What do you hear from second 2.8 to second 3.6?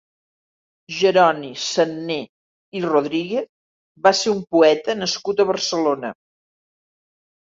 Rodríguez